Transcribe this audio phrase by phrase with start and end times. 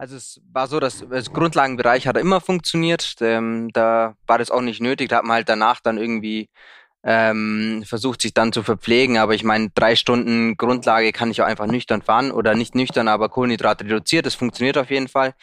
[0.00, 3.16] Also es war so, dass das Grundlagenbereich hat immer funktioniert.
[3.20, 5.10] Ähm, da war das auch nicht nötig.
[5.10, 6.48] Da hat man halt danach dann irgendwie
[7.04, 9.18] ähm, versucht, sich dann zu verpflegen.
[9.18, 13.08] Aber ich meine, drei Stunden Grundlage kann ich auch einfach nüchtern fahren oder nicht nüchtern,
[13.08, 14.24] aber Kohlenhydrat reduziert.
[14.24, 15.34] Das funktioniert auf jeden Fall.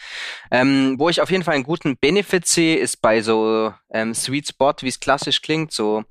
[0.49, 4.47] Ähm, wo ich auf jeden Fall einen guten Benefit sehe, ist bei so ähm, Sweet
[4.47, 6.03] Spot, wie es klassisch klingt, so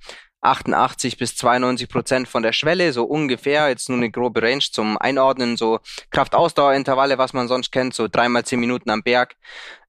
[0.46, 4.98] 88 bis 92 Prozent von der Schwelle, so ungefähr, jetzt nur eine grobe Range zum
[4.98, 9.36] Einordnen, so Kraftausdauerintervalle, was man sonst kennt, so dreimal zehn Minuten am Berg.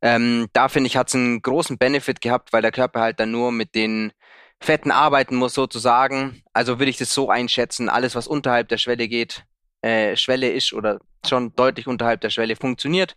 [0.01, 3.31] Ähm, da finde ich, hat es einen großen Benefit gehabt, weil der Körper halt dann
[3.31, 4.11] nur mit den
[4.59, 6.41] Fetten arbeiten muss sozusagen.
[6.53, 9.45] Also würde ich das so einschätzen, alles was unterhalb der Schwelle geht,
[9.81, 13.15] äh, Schwelle ist oder schon deutlich unterhalb der Schwelle funktioniert.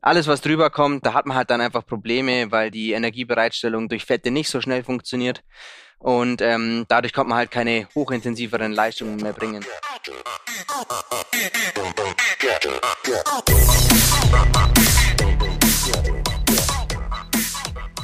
[0.00, 4.04] Alles, was drüber kommt, da hat man halt dann einfach Probleme, weil die Energiebereitstellung durch
[4.04, 5.42] Fette nicht so schnell funktioniert
[5.98, 9.64] und ähm, dadurch kommt man halt keine hochintensiveren Leistungen mehr bringen.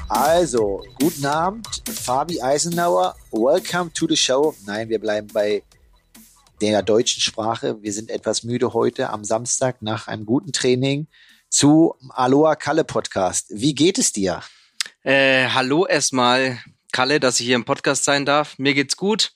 [0.08, 1.66] Also, guten Abend,
[2.02, 3.16] Fabi Eisenauer.
[3.32, 4.54] Welcome to the show.
[4.64, 5.62] Nein, wir bleiben bei
[6.60, 7.82] der deutschen Sprache.
[7.82, 11.06] Wir sind etwas müde heute am Samstag nach einem guten Training
[11.48, 13.46] zu Aloha Kalle Podcast.
[13.50, 14.42] Wie geht es dir?
[15.02, 16.58] Äh, hallo erstmal.
[16.92, 18.58] Kalle, dass ich hier im Podcast sein darf.
[18.58, 19.32] Mir geht's gut.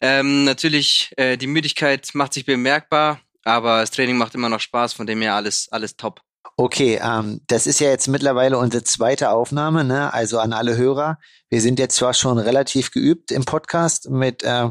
[0.00, 4.92] Ähm, natürlich, äh, die Müdigkeit macht sich bemerkbar, aber das Training macht immer noch Spaß,
[4.92, 6.20] von dem her alles, alles top.
[6.56, 10.12] Okay, ähm, das ist ja jetzt mittlerweile unsere zweite Aufnahme, ne?
[10.12, 11.18] Also an alle Hörer.
[11.48, 14.70] Wir sind jetzt zwar schon relativ geübt im Podcast mit äh,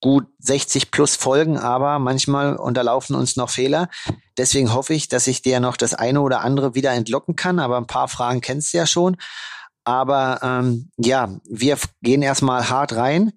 [0.00, 3.88] gut 60 plus Folgen, aber manchmal unterlaufen uns noch Fehler.
[4.36, 7.58] Deswegen hoffe ich, dass ich dir noch das eine oder andere wieder entlocken kann.
[7.58, 9.16] Aber ein paar Fragen kennst du ja schon.
[9.84, 13.32] Aber ähm, ja, wir gehen erstmal hart rein.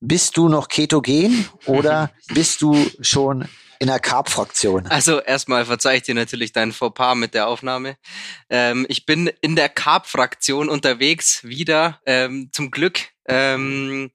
[0.00, 4.86] Bist du noch ketogen oder bist du schon in der Carb-Fraktion?
[4.86, 7.96] Also erstmal verzeih ich dir natürlich dein Fauxpas mit der Aufnahme.
[8.48, 13.00] Ähm, ich bin in der Carb-Fraktion unterwegs wieder, ähm, zum Glück.
[13.26, 14.12] Ähm,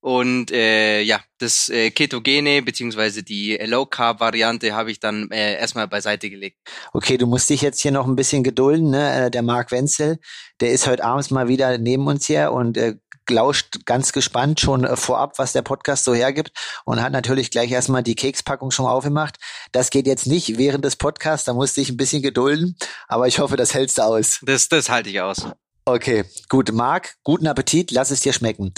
[0.00, 5.58] und äh, ja, das äh, Ketogene beziehungsweise die Low Carb Variante habe ich dann äh,
[5.58, 6.56] erstmal beiseite gelegt.
[6.94, 8.90] Okay, du musst dich jetzt hier noch ein bisschen gedulden.
[8.90, 9.26] Ne?
[9.26, 10.18] Äh, der Marc Wenzel,
[10.60, 12.96] der ist heute abends mal wieder neben uns hier und äh,
[13.28, 16.52] lauscht ganz gespannt schon äh, vorab, was der Podcast so hergibt
[16.84, 19.36] und hat natürlich gleich erstmal die Kekspackung schon aufgemacht.
[19.72, 22.76] Das geht jetzt nicht während des Podcasts, da musste ich ein bisschen gedulden,
[23.06, 24.40] aber ich hoffe, das hältst du aus.
[24.42, 25.46] Das, das halte ich aus.
[25.86, 26.72] Okay, gut.
[26.72, 28.72] Marc, guten Appetit, lass es dir schmecken.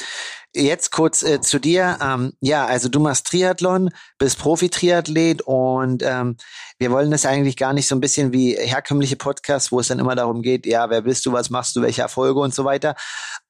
[0.54, 1.98] Jetzt kurz äh, zu dir.
[2.02, 6.36] Ähm, ja, also du machst Triathlon, bist Profi-Triathlet und ähm,
[6.78, 9.98] wir wollen das eigentlich gar nicht so ein bisschen wie herkömmliche Podcasts, wo es dann
[9.98, 12.96] immer darum geht, ja, wer bist du, was machst du, welche Erfolge und so weiter.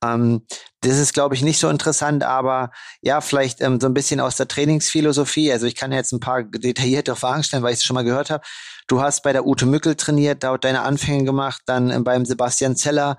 [0.04, 0.46] Ähm,
[0.80, 2.70] das ist, glaube ich, nicht so interessant, aber
[3.00, 5.52] ja, vielleicht ähm, so ein bisschen aus der Trainingsphilosophie.
[5.52, 8.30] Also ich kann jetzt ein paar detaillierte Fragen stellen, weil ich es schon mal gehört
[8.30, 8.44] habe.
[8.86, 12.76] Du hast bei der Ute Mückel trainiert, dort deine Anfänge gemacht, dann äh, beim Sebastian
[12.76, 13.18] Zeller,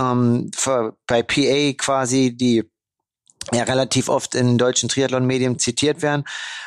[0.00, 0.50] ähm,
[1.06, 2.70] bei PA quasi die
[3.52, 6.24] ja relativ oft in deutschen Triathlon-Medien zitiert werden,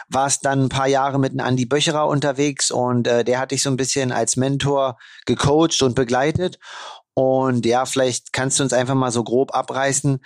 [0.10, 3.64] warst dann ein paar Jahre mit einem Andi Böcherer unterwegs und äh, der hat dich
[3.64, 6.60] so ein bisschen als Mentor gecoacht und begleitet.
[7.14, 10.20] Und ja, vielleicht kannst du uns einfach mal so grob abreißen,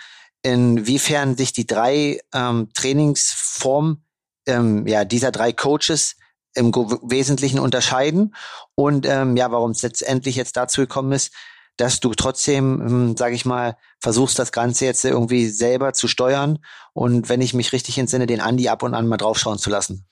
[0.43, 4.05] inwiefern sich die drei ähm, Trainingsformen
[4.47, 6.15] ähm, ja, dieser drei Coaches
[6.53, 8.33] im Wesentlichen unterscheiden
[8.75, 11.33] und ähm, ja, warum es letztendlich jetzt dazu gekommen ist,
[11.77, 16.59] dass du trotzdem, ähm, sage ich mal, versuchst das Ganze jetzt irgendwie selber zu steuern
[16.93, 20.05] und wenn ich mich richtig entsinne, den Andi ab und an mal draufschauen zu lassen.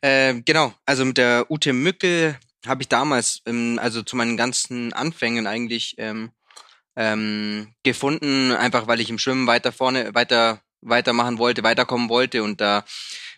[0.00, 4.92] Äh, genau, also mit der Ute Mückel habe ich damals, ähm, also zu meinen ganzen
[4.92, 6.30] Anfängen eigentlich ähm,
[6.96, 12.60] ähm, gefunden, einfach weil ich im Schwimmen weiter vorne, weiter weitermachen wollte, weiterkommen wollte und
[12.60, 12.84] da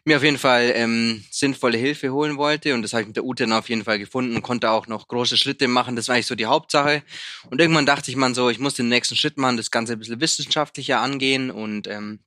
[0.05, 3.25] mir auf jeden Fall ähm, sinnvolle Hilfe holen wollte und das habe ich mit der
[3.25, 5.97] Ute dann auf jeden Fall gefunden und konnte auch noch große Schritte machen.
[5.97, 7.03] Das war eigentlich so die Hauptsache.
[7.51, 9.99] Und irgendwann dachte ich man so, ich muss den nächsten Schritt machen, das Ganze ein
[9.99, 12.21] bisschen wissenschaftlicher angehen und ähm,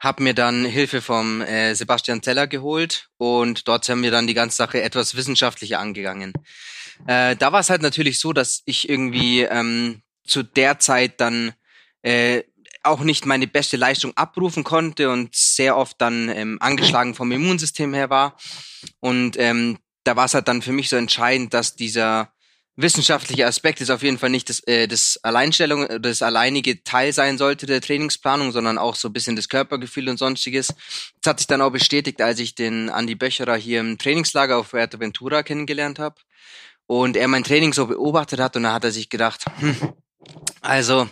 [0.00, 4.34] habe mir dann Hilfe vom äh, Sebastian Zeller geholt und dort haben wir dann die
[4.34, 6.32] ganze Sache etwas wissenschaftlicher angegangen.
[7.06, 11.52] Äh, da war es halt natürlich so, dass ich irgendwie ähm, zu der Zeit dann
[12.02, 12.42] äh,
[12.82, 17.94] auch nicht meine beste Leistung abrufen konnte und sehr oft dann ähm, angeschlagen vom Immunsystem
[17.94, 18.36] her war.
[19.00, 22.32] Und ähm, da war es halt dann für mich so entscheidend, dass dieser
[22.76, 27.36] wissenschaftliche Aspekt ist auf jeden Fall nicht das, äh, das Alleinstellung, das alleinige Teil sein
[27.36, 30.68] sollte der Trainingsplanung, sondern auch so ein bisschen das Körpergefühl und sonstiges.
[31.20, 34.68] Das hat sich dann auch bestätigt, als ich den Andy Böcherer hier im Trainingslager auf
[34.68, 36.16] Fuerteventura kennengelernt habe
[36.86, 39.94] und er mein Training so beobachtet hat und da hat er sich gedacht, hm,
[40.60, 41.08] also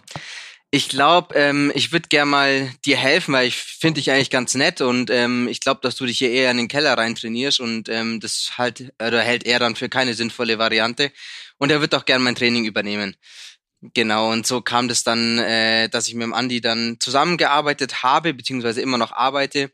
[0.73, 4.55] Ich glaube, ähm, ich würde gern mal dir helfen, weil ich finde dich eigentlich ganz
[4.55, 7.61] nett und ähm, ich glaube, dass du dich hier eher in den Keller rein trainierst
[7.61, 11.13] und ähm, das halt oder hält er dann für keine sinnvolle Variante
[11.59, 13.17] und er wird auch gern mein Training übernehmen.
[13.95, 18.35] Genau, und so kam das dann, äh, dass ich mit dem Andi dann zusammengearbeitet habe,
[18.35, 19.71] beziehungsweise immer noch arbeite.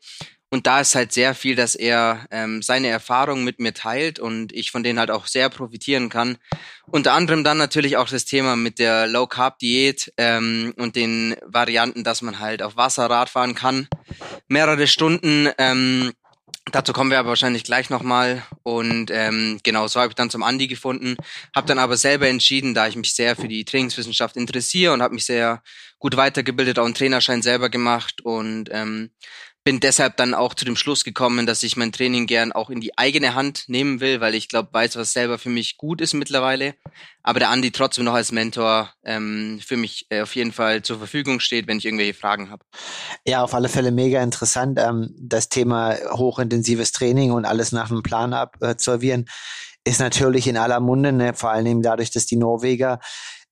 [0.52, 4.52] Und da ist halt sehr viel, dass er ähm, seine Erfahrungen mit mir teilt und
[4.52, 6.36] ich von denen halt auch sehr profitieren kann.
[6.88, 11.36] Unter anderem dann natürlich auch das Thema mit der Low Carb Diät ähm, und den
[11.46, 13.88] Varianten, dass man halt auf Wasser Rad fahren kann,
[14.46, 15.48] mehrere Stunden.
[15.56, 16.12] Ähm,
[16.70, 18.46] Dazu kommen wir aber wahrscheinlich gleich nochmal.
[18.62, 21.16] Und ähm, genau, so habe ich dann zum Andi gefunden.
[21.56, 25.14] Habe dann aber selber entschieden, da ich mich sehr für die Trainingswissenschaft interessiere und habe
[25.14, 25.62] mich sehr
[25.98, 29.10] gut weitergebildet, auch einen Trainerschein selber gemacht und ähm,
[29.64, 32.80] bin deshalb dann auch zu dem Schluss gekommen, dass ich mein Training gern auch in
[32.80, 36.14] die eigene Hand nehmen will, weil ich glaube, weiß, was selber für mich gut ist
[36.14, 36.74] mittlerweile.
[37.22, 40.98] Aber der Andi trotzdem noch als Mentor ähm, für mich äh, auf jeden Fall zur
[40.98, 42.64] Verfügung steht, wenn ich irgendwelche Fragen habe.
[43.24, 44.80] Ja, auf alle Fälle mega interessant.
[44.80, 49.26] Ähm, das Thema hochintensives Training und alles nach einem Plan absolvieren
[49.84, 51.34] ist natürlich in aller Munde, ne?
[51.34, 53.00] vor allem dadurch, dass die Norweger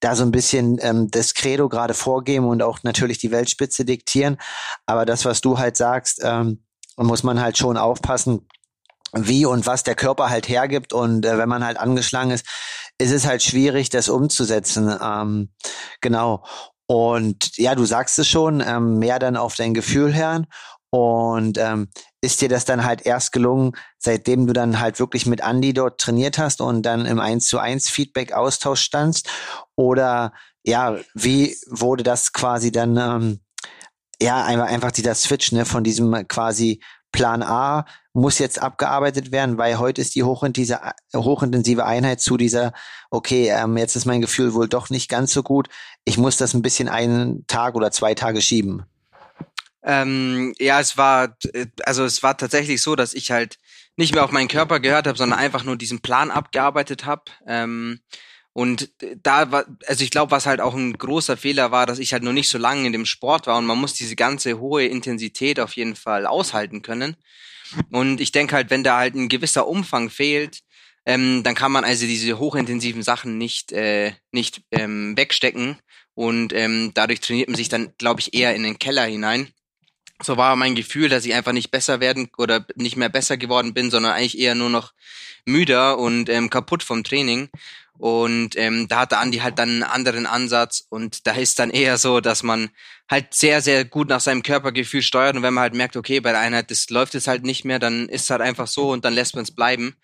[0.01, 4.37] da so ein bisschen ähm, das Credo gerade vorgeben und auch natürlich die Weltspitze diktieren.
[4.85, 6.63] Aber das, was du halt sagst, ähm,
[6.97, 8.47] muss man halt schon aufpassen,
[9.13, 10.91] wie und was der Körper halt hergibt.
[10.91, 12.45] Und äh, wenn man halt angeschlagen ist,
[12.97, 14.93] ist es halt schwierig, das umzusetzen.
[15.01, 15.49] Ähm,
[16.01, 16.43] genau.
[16.87, 20.47] Und ja, du sagst es schon, ähm, mehr dann auf dein Gefühl hören.
[20.91, 21.87] Und ähm,
[22.19, 26.01] ist dir das dann halt erst gelungen, seitdem du dann halt wirklich mit Andy dort
[26.01, 29.29] trainiert hast und dann im 1 zu 1 Feedback Austausch standst?
[29.75, 30.33] Oder
[30.63, 33.39] ja, wie wurde das quasi dann, ähm,
[34.21, 39.57] ja, einfach, einfach dieser Switch, ne, von diesem quasi Plan A muss jetzt abgearbeitet werden,
[39.57, 40.79] weil heute ist die hochintensive,
[41.15, 42.73] hochintensive Einheit zu dieser,
[43.09, 45.69] okay, ähm, jetzt ist mein Gefühl wohl doch nicht ganz so gut.
[46.03, 48.83] Ich muss das ein bisschen einen Tag oder zwei Tage schieben.
[49.83, 51.37] Ähm, ja, es war,
[51.83, 53.57] also es war tatsächlich so, dass ich halt
[53.97, 57.23] nicht mehr auf meinen Körper gehört habe, sondern einfach nur diesen Plan abgearbeitet habe.
[57.47, 57.99] Ähm,
[58.53, 58.91] und
[59.23, 62.23] da war, also ich glaube, was halt auch ein großer Fehler war, dass ich halt
[62.23, 65.59] noch nicht so lange in dem Sport war und man muss diese ganze hohe Intensität
[65.59, 67.15] auf jeden Fall aushalten können.
[67.91, 70.59] Und ich denke halt, wenn da halt ein gewisser Umfang fehlt,
[71.05, 75.77] ähm, dann kann man also diese hochintensiven Sachen nicht, äh, nicht ähm, wegstecken.
[76.13, 79.47] Und ähm, dadurch trainiert man sich dann, glaube ich, eher in den Keller hinein
[80.21, 83.73] so war mein Gefühl, dass ich einfach nicht besser werden oder nicht mehr besser geworden
[83.73, 84.93] bin, sondern eigentlich eher nur noch
[85.45, 87.49] müder und ähm, kaputt vom Training.
[87.97, 91.99] Und ähm, da hatte Andi halt dann einen anderen Ansatz und da ist dann eher
[91.99, 92.69] so, dass man
[93.09, 96.31] halt sehr, sehr gut nach seinem Körpergefühl steuert und wenn man halt merkt, okay, bei
[96.31, 99.05] der Einheit, das läuft jetzt halt nicht mehr, dann ist es halt einfach so und
[99.05, 99.95] dann lässt man es bleiben.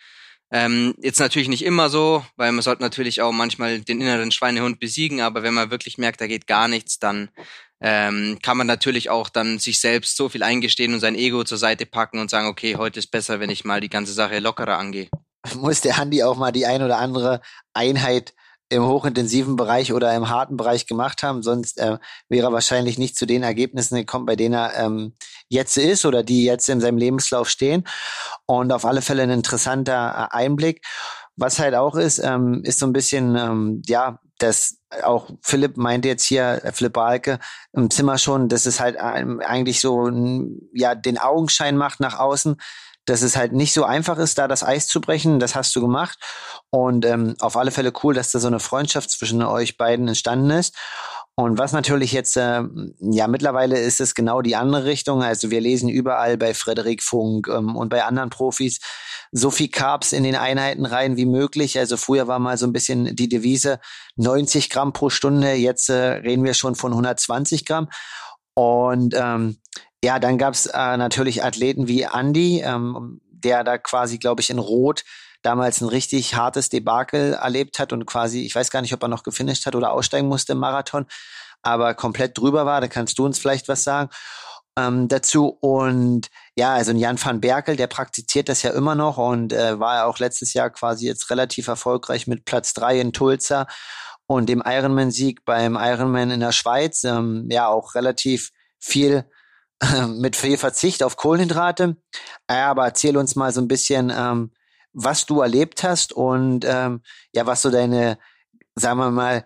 [0.51, 4.79] Ähm, jetzt natürlich nicht immer so, weil man sollte natürlich auch manchmal den inneren Schweinehund
[4.79, 7.29] besiegen, aber wenn man wirklich merkt, da geht gar nichts, dann
[7.81, 11.57] ähm, kann man natürlich auch dann sich selbst so viel eingestehen und sein Ego zur
[11.57, 14.77] Seite packen und sagen, okay, heute ist besser, wenn ich mal die ganze Sache lockerer
[14.77, 15.09] angehe.
[15.55, 17.41] Muss der Andi auch mal die ein oder andere
[17.73, 18.33] Einheit
[18.69, 23.17] im hochintensiven Bereich oder im harten Bereich gemacht haben, sonst äh, wäre er wahrscheinlich nicht
[23.17, 25.13] zu den Ergebnissen gekommen, bei denen er ähm,
[25.47, 27.87] jetzt ist oder die jetzt in seinem Lebenslauf stehen.
[28.45, 30.85] Und auf alle Fälle ein interessanter äh, Einblick.
[31.37, 36.07] Was halt auch ist, ähm, ist so ein bisschen, ähm, ja, das auch Philipp meinte
[36.07, 37.39] jetzt hier, äh, Philipp Balke
[37.73, 40.09] im Zimmer schon, dass es halt eigentlich so,
[40.73, 42.57] ja, den Augenschein macht nach außen,
[43.07, 45.39] dass es halt nicht so einfach ist, da das Eis zu brechen.
[45.39, 46.19] Das hast du gemacht.
[46.69, 50.51] Und ähm, auf alle Fälle cool, dass da so eine Freundschaft zwischen euch beiden entstanden
[50.51, 50.75] ist.
[51.39, 52.63] Und was natürlich jetzt, äh,
[52.99, 55.21] ja, mittlerweile ist es genau die andere Richtung.
[55.21, 58.79] Also wir lesen überall bei Frederik Funk ähm, und bei anderen Profis
[59.31, 61.77] so viel Carbs in den Einheiten rein wie möglich.
[61.77, 63.79] Also früher war mal so ein bisschen die Devise
[64.15, 65.53] 90 Gramm pro Stunde.
[65.53, 67.87] Jetzt äh, reden wir schon von 120 Gramm.
[68.55, 69.57] Und ähm,
[70.03, 74.57] ja, dann gab's äh, natürlich Athleten wie Andy, ähm, der da quasi, glaube ich, in
[74.57, 75.03] Rot
[75.41, 79.09] damals ein richtig hartes Debakel erlebt hat und quasi, ich weiß gar nicht, ob er
[79.09, 81.05] noch gefinisht hat oder aussteigen musste im Marathon,
[81.61, 82.81] aber komplett drüber war.
[82.81, 84.09] Da kannst du uns vielleicht was sagen
[84.77, 85.57] ähm, dazu.
[85.59, 89.95] Und ja, also Jan van Berkel, der praktiziert das ja immer noch und äh, war
[89.95, 93.67] ja auch letztes Jahr quasi jetzt relativ erfolgreich mit Platz drei in Tulsa
[94.27, 97.03] und dem Ironman-Sieg beim Ironman in der Schweiz.
[97.03, 99.25] Ähm, ja, auch relativ viel
[100.07, 101.97] mit viel Verzicht auf Kohlenhydrate.
[102.47, 104.51] Aber erzähl uns mal so ein bisschen, ähm,
[104.93, 107.01] was du erlebt hast und ähm,
[107.33, 108.17] ja, was so deine,
[108.75, 109.45] sagen wir mal,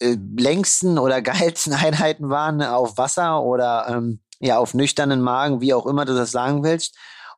[0.00, 5.74] äh, längsten oder geilsten Einheiten waren auf Wasser oder ähm, ja auf nüchternen Magen, wie
[5.74, 6.96] auch immer du das sagen willst.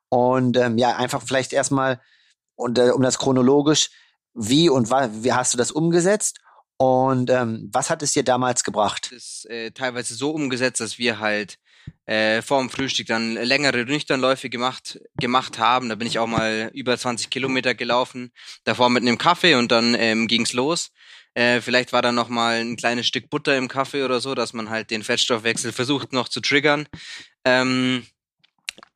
[0.09, 2.01] Und ähm, ja, einfach vielleicht erstmal
[2.57, 3.91] und äh, um das chronologisch,
[4.35, 6.39] wie und wie hast du das umgesetzt?
[6.77, 9.11] Und ähm, was hat es dir damals gebracht?
[9.13, 11.59] Das ist äh, teilweise so umgesetzt, dass wir halt
[12.07, 15.89] äh, vor dem Frühstück dann längere Nüchternläufe gemacht, gemacht haben.
[15.89, 18.33] Da bin ich auch mal über 20 Kilometer gelaufen.
[18.65, 20.91] Davor mit einem Kaffee und dann ähm, ging's los.
[21.35, 24.53] Äh, vielleicht war da noch mal ein kleines Stück Butter im Kaffee oder so, dass
[24.53, 26.89] man halt den Fettstoffwechsel versucht noch zu triggern.
[27.45, 28.07] Ähm,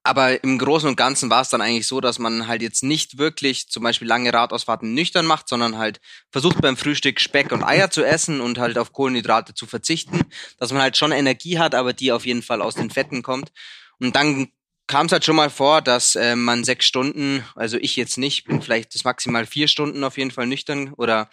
[0.04, 3.18] aber im Großen und Ganzen war es dann eigentlich so, dass man halt jetzt nicht
[3.18, 7.90] wirklich zum Beispiel lange Radausfahrten nüchtern macht, sondern halt versucht beim Frühstück Speck und Eier
[7.90, 10.20] zu essen und halt auf Kohlenhydrate zu verzichten,
[10.58, 13.52] dass man halt schon Energie hat, aber die auf jeden Fall aus den Fetten kommt.
[14.00, 14.48] Und dann
[14.88, 18.44] kam es halt schon mal vor, dass äh, man sechs Stunden, also ich jetzt nicht,
[18.44, 21.30] bin vielleicht das maximal vier Stunden auf jeden Fall nüchtern oder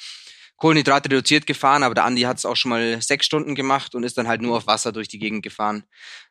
[0.60, 4.04] Kohlenhydrate reduziert gefahren, aber der Andi hat es auch schon mal sechs Stunden gemacht und
[4.04, 5.84] ist dann halt nur auf Wasser durch die Gegend gefahren.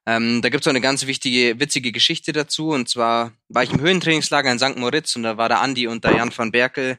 [0.07, 2.69] Ähm, da gibt es auch eine ganz wichtige, witzige Geschichte dazu.
[2.71, 4.77] Und zwar war ich im Höhentrainingslager in St.
[4.77, 6.99] Moritz und da war der Andi und der Jan van Berkel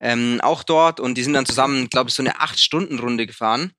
[0.00, 3.72] ähm, auch dort und die sind dann zusammen, glaube ich, so eine acht-Stunden-Runde gefahren.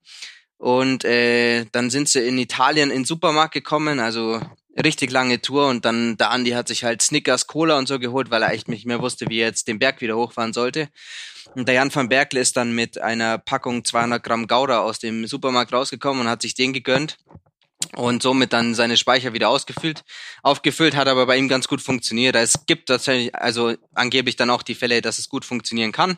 [0.58, 4.40] Und äh, dann sind sie in Italien in den Supermarkt gekommen, also
[4.82, 8.32] richtig lange Tour und dann der Andi hat sich halt Snickers, Cola und so geholt,
[8.32, 10.90] weil er echt nicht mehr wusste, wie er jetzt den Berg wieder hochfahren sollte.
[11.56, 15.28] Und der Jan van Berkel ist dann mit einer Packung 200 Gramm Gouda aus dem
[15.28, 17.18] Supermarkt rausgekommen und hat sich den gegönnt
[17.96, 20.04] und somit dann seine Speicher wieder ausgefüllt,
[20.42, 22.36] aufgefüllt, hat aber bei ihm ganz gut funktioniert.
[22.36, 26.18] Es gibt tatsächlich, also angeblich dann auch die Fälle, dass es gut funktionieren kann.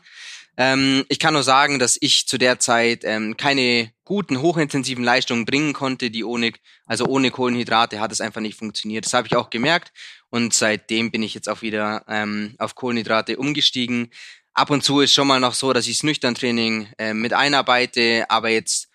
[0.58, 5.46] Ähm, ich kann nur sagen, dass ich zu der Zeit ähm, keine guten, hochintensiven Leistungen
[5.46, 6.54] bringen konnte, die ohne,
[6.86, 9.06] also ohne Kohlenhydrate hat es einfach nicht funktioniert.
[9.06, 9.92] Das habe ich auch gemerkt
[10.30, 14.12] und seitdem bin ich jetzt auch wieder ähm, auf Kohlenhydrate umgestiegen.
[14.54, 18.26] Ab und zu ist schon mal noch so, dass ich das Nüchtern-Training äh, mit einarbeite,
[18.30, 18.88] aber jetzt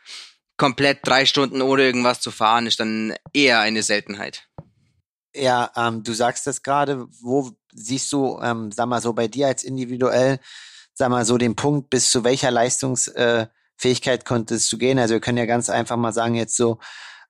[0.57, 4.49] komplett drei Stunden ohne irgendwas zu fahren, ist dann eher eine Seltenheit.
[5.35, 9.47] Ja, ähm, du sagst das gerade, wo siehst du, ähm, sag mal so bei dir
[9.47, 10.41] als individuell
[11.01, 14.99] sag mal so, den Punkt, bis zu welcher Leistungsfähigkeit konntest du gehen?
[14.99, 16.79] Also wir können ja ganz einfach mal sagen, jetzt so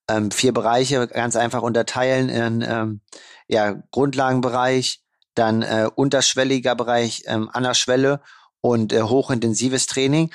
[0.09, 3.01] ähm, vier Bereiche ganz einfach unterteilen in ähm,
[3.47, 5.03] ja, Grundlagenbereich,
[5.37, 8.21] dann äh, unterschwelliger Bereich ähm, an der Schwelle
[8.61, 10.33] und äh, hochintensives Training.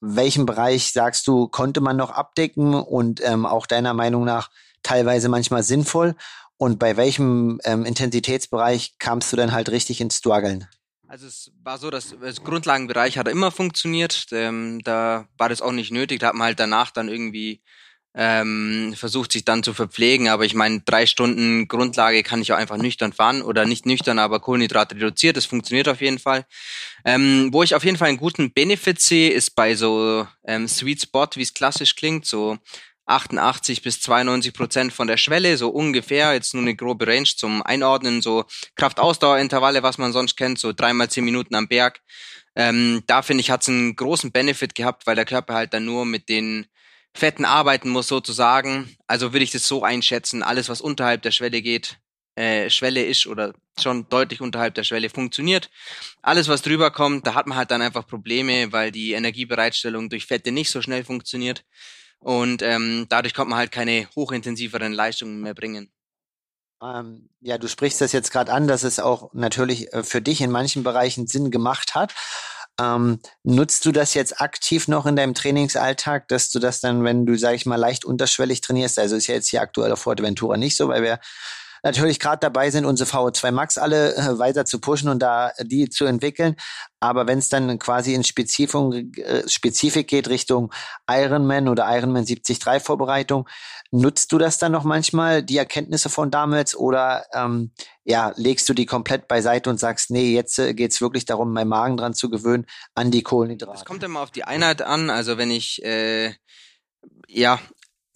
[0.00, 4.48] Welchen Bereich sagst du, konnte man noch abdecken und ähm, auch deiner Meinung nach
[4.84, 6.14] teilweise manchmal sinnvoll?
[6.56, 10.68] Und bei welchem ähm, Intensitätsbereich kamst du dann halt richtig ins Struggeln?
[11.08, 14.26] Also es war so, dass das Grundlagenbereich hat immer funktioniert.
[14.32, 16.18] Ähm, da war das auch nicht nötig.
[16.20, 17.62] Da hat man halt danach dann irgendwie
[18.16, 20.28] ähm, versucht, sich dann zu verpflegen.
[20.28, 24.18] Aber ich meine, drei Stunden Grundlage kann ich auch einfach nüchtern fahren oder nicht nüchtern,
[24.18, 25.36] aber Kohlenhydrate reduziert.
[25.36, 26.44] Das funktioniert auf jeden Fall.
[27.04, 31.02] Ähm, wo ich auf jeden Fall einen guten Benefit sehe, ist bei so ähm, Sweet
[31.02, 32.58] Spot, wie es klassisch klingt, so
[33.06, 37.62] 88 bis 92 Prozent von der Schwelle, so ungefähr, jetzt nur eine grobe Range zum
[37.62, 38.44] Einordnen, so
[38.74, 42.00] Kraftausdauerintervalle, was man sonst kennt, so dreimal zehn Minuten am Berg.
[42.56, 45.84] Ähm, da finde ich, hat es einen großen Benefit gehabt, weil der Körper halt dann
[45.84, 46.66] nur mit den
[47.14, 48.96] Fetten arbeiten muss, sozusagen.
[49.06, 51.98] Also würde ich das so einschätzen, alles, was unterhalb der Schwelle geht,
[52.34, 55.70] äh, Schwelle ist oder schon deutlich unterhalb der Schwelle funktioniert.
[56.22, 60.26] Alles, was drüber kommt, da hat man halt dann einfach Probleme, weil die Energiebereitstellung durch
[60.26, 61.64] Fette nicht so schnell funktioniert.
[62.26, 65.92] Und ähm, dadurch kommt man halt keine hochintensiveren Leistungen mehr bringen.
[66.82, 70.40] Ähm, ja, du sprichst das jetzt gerade an, dass es auch natürlich äh, für dich
[70.40, 72.12] in manchen Bereichen Sinn gemacht hat.
[72.80, 77.26] Ähm, nutzt du das jetzt aktiv noch in deinem Trainingsalltag, dass du das dann, wenn
[77.26, 80.56] du, sag ich mal, leicht unterschwellig trainierst, also ist ja jetzt hier aktuell auf Forteventura
[80.56, 81.20] nicht so, weil wir
[81.86, 85.88] natürlich gerade dabei sind, unsere VO2 Max alle äh, weiter zu pushen und da die
[85.88, 86.56] zu entwickeln.
[86.98, 90.72] Aber wenn es dann quasi in Spezifik, äh, Spezifik geht Richtung
[91.08, 93.48] Ironman oder Ironman 73 Vorbereitung,
[93.92, 97.70] nutzt du das dann noch manchmal, die Erkenntnisse von damals oder ähm,
[98.02, 101.68] ja, legst du die komplett beiseite und sagst, nee, jetzt äh, geht's wirklich darum, meinen
[101.68, 102.66] Magen dran zu gewöhnen
[102.96, 103.78] an die Kohlenhydrate?
[103.78, 105.08] Es kommt immer auf die Einheit an.
[105.08, 106.34] Also wenn ich äh,
[107.28, 107.60] ja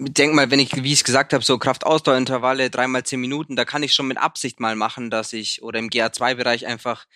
[0.01, 3.65] denk mal, wenn ich, wie ich es gesagt habe, so Kraftausdauerintervalle, dreimal zehn Minuten, da
[3.65, 7.07] kann ich schon mit Absicht mal machen, dass ich, oder im GA2-Bereich einfach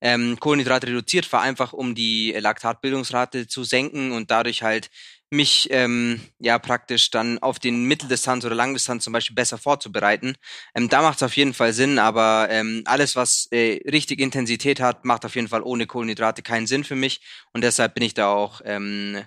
[0.00, 4.90] ähm, Kohlenhydrate reduziert fahre, einfach um die Laktatbildungsrate zu senken und dadurch halt
[5.30, 10.34] mich ähm, ja praktisch dann auf den Mitteldistanz oder Langdistanz zum Beispiel besser vorzubereiten.
[10.74, 14.80] Ähm, da macht es auf jeden Fall Sinn, aber ähm, alles, was äh, richtig Intensität
[14.80, 17.20] hat, macht auf jeden Fall ohne Kohlenhydrate keinen Sinn für mich
[17.52, 19.24] und deshalb bin ich da auch ähm,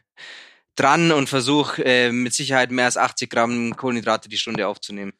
[0.77, 5.13] dran und versuche äh, mit Sicherheit mehr als 80 Gramm Kohlenhydrate die Stunde aufzunehmen.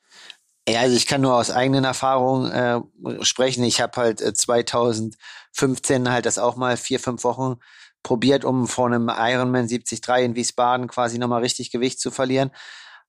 [0.70, 3.64] Ja, also ich kann nur aus eigenen Erfahrungen äh, sprechen.
[3.64, 7.58] Ich habe halt äh, 2015 halt das auch mal vier, fünf Wochen
[8.04, 12.52] probiert, um vor einem Ironman 73 in Wiesbaden quasi nochmal richtig Gewicht zu verlieren.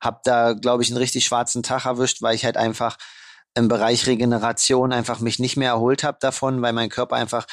[0.00, 2.96] Hab da, glaube ich, einen richtig schwarzen Tag erwischt, weil ich halt einfach
[3.54, 7.46] im Bereich Regeneration einfach mich nicht mehr erholt habe davon, weil mein Körper einfach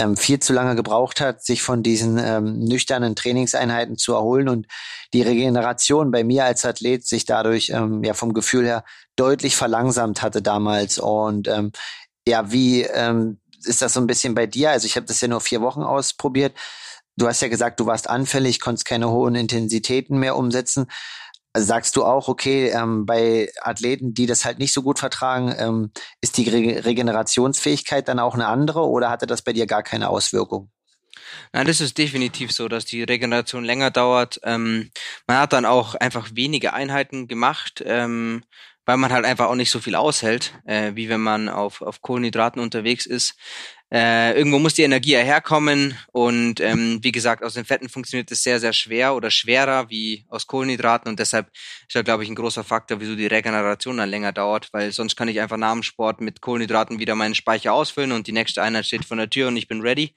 [0.00, 4.66] ähm, viel zu lange gebraucht hat, sich von diesen ähm, nüchternen Trainingseinheiten zu erholen und
[5.12, 8.84] die Regeneration bei mir als Athlet sich dadurch ähm, ja vom Gefühl her
[9.16, 10.98] deutlich verlangsamt hatte damals.
[10.98, 11.72] Und ähm,
[12.26, 14.70] ja, wie ähm, ist das so ein bisschen bei dir?
[14.70, 16.54] Also ich habe das ja nur vier Wochen ausprobiert.
[17.16, 20.86] Du hast ja gesagt, du warst anfällig, konntest keine hohen Intensitäten mehr umsetzen.
[21.56, 25.90] Sagst du auch, okay, ähm, bei Athleten, die das halt nicht so gut vertragen, ähm,
[26.20, 30.10] ist die Re Regenerationsfähigkeit dann auch eine andere oder hatte das bei dir gar keine
[30.10, 30.70] Auswirkung?
[31.52, 34.40] Nein, das ist definitiv so, dass die Regeneration länger dauert.
[34.44, 34.90] Ähm,
[35.26, 38.44] man hat dann auch einfach wenige Einheiten gemacht, ähm,
[38.90, 42.02] weil man halt einfach auch nicht so viel aushält, äh, wie wenn man auf, auf
[42.02, 43.36] Kohlenhydraten unterwegs ist.
[43.92, 48.32] Äh, irgendwo muss die Energie ja herkommen und ähm, wie gesagt, aus den Fetten funktioniert
[48.32, 52.28] es sehr, sehr schwer oder schwerer wie aus Kohlenhydraten und deshalb ist da, glaube ich,
[52.30, 55.72] ein großer Faktor, wieso die Regeneration dann länger dauert, weil sonst kann ich einfach nach
[55.72, 59.30] dem Sport mit Kohlenhydraten wieder meinen Speicher ausfüllen und die nächste Einheit steht vor der
[59.30, 60.16] Tür und ich bin ready.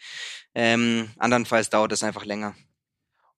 [0.55, 2.55] Ähm, andernfalls dauert es einfach länger.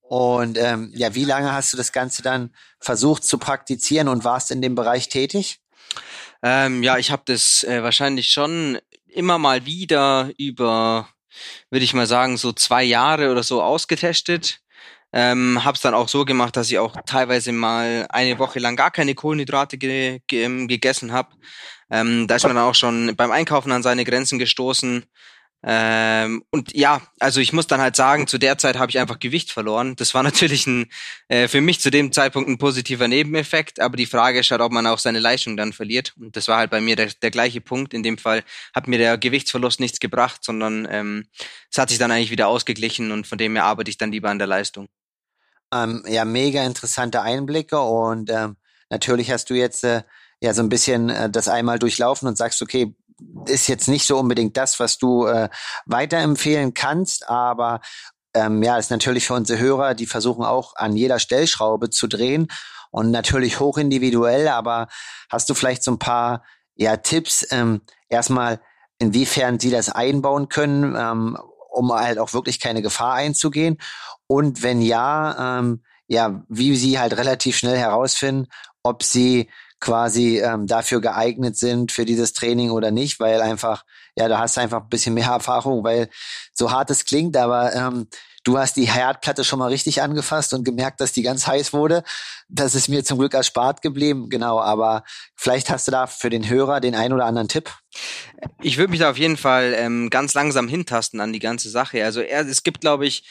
[0.07, 4.51] Und ähm, ja, wie lange hast du das Ganze dann versucht zu praktizieren und warst
[4.51, 5.59] in dem Bereich tätig?
[6.43, 11.09] Ähm, ja, ich habe das äh, wahrscheinlich schon immer mal wieder über,
[11.71, 14.59] würde ich mal sagen, so zwei Jahre oder so ausgetestet.
[15.11, 18.75] Ähm, habe es dann auch so gemacht, dass ich auch teilweise mal eine Woche lang
[18.75, 21.29] gar keine Kohlenhydrate ge ge ähm, gegessen habe.
[21.89, 25.05] Ähm, da ist man dann auch schon beim Einkaufen an seine Grenzen gestoßen.
[25.67, 29.17] Ähm, und ja, also ich muss dann halt sagen, zu der Zeit habe ich einfach
[29.17, 29.95] Gewicht verloren.
[29.95, 30.91] Das war natürlich ein
[31.27, 34.71] äh, für mich zu dem Zeitpunkt ein positiver Nebeneffekt, aber die Frage ist halt, ob
[34.71, 36.13] man auch seine Leistung dann verliert.
[36.19, 37.95] Und das war halt bei mir der, der gleiche Punkt.
[37.95, 38.43] In dem Fall
[38.75, 41.27] hat mir der Gewichtsverlust nichts gebracht, sondern ähm,
[41.71, 44.29] es hat sich dann eigentlich wieder ausgeglichen und von dem her arbeite ich dann lieber
[44.29, 44.87] an der Leistung.
[45.73, 48.55] Ähm, ja, mega interessante Einblicke und ähm,
[48.91, 50.03] natürlich hast du jetzt äh,
[50.41, 52.93] ja so ein bisschen äh, das einmal durchlaufen und sagst, okay,
[53.45, 55.49] ist jetzt nicht so unbedingt das, was du äh,
[55.85, 57.81] weiterempfehlen kannst, aber
[58.33, 62.47] ähm, ja, ist natürlich für unsere Hörer, die versuchen auch an jeder Stellschraube zu drehen
[62.91, 64.87] und natürlich hoch individuell, aber
[65.29, 66.43] hast du vielleicht so ein paar
[66.75, 68.59] ja, Tipps, ähm, erstmal,
[68.99, 71.37] inwiefern sie das einbauen können, ähm,
[71.69, 73.77] um halt auch wirklich keine Gefahr einzugehen?
[74.27, 78.47] Und wenn ja, ähm, ja, wie sie halt relativ schnell herausfinden,
[78.83, 83.83] ob sie quasi ähm, dafür geeignet sind für dieses Training oder nicht, weil einfach,
[84.15, 86.09] ja, da hast du einfach ein bisschen mehr Erfahrung, weil
[86.53, 88.07] so hart es klingt, aber ähm,
[88.43, 92.03] du hast die Herdplatte schon mal richtig angefasst und gemerkt, dass die ganz heiß wurde.
[92.47, 95.03] Das ist mir zum Glück erspart geblieben, genau, aber
[95.35, 97.71] vielleicht hast du da für den Hörer den ein oder anderen Tipp.
[98.61, 102.05] Ich würde mich da auf jeden Fall ähm, ganz langsam hintasten an die ganze Sache.
[102.05, 103.27] Also er, es gibt, glaube ich,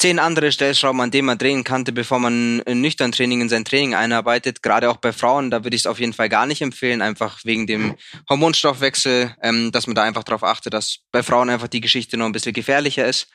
[0.00, 3.94] zehn andere Stellschrauben, an denen man drehen kannte, bevor man nüchtern Training in sein Training
[3.94, 4.62] einarbeitet.
[4.62, 7.44] Gerade auch bei Frauen, da würde ich es auf jeden Fall gar nicht empfehlen, einfach
[7.44, 7.96] wegen dem
[8.28, 12.26] Hormonstoffwechsel, ähm, dass man da einfach darauf achtet, dass bei Frauen einfach die Geschichte noch
[12.26, 13.28] ein bisschen gefährlicher ist.